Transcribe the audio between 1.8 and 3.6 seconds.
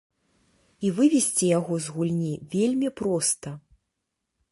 з гульні вельмі проста.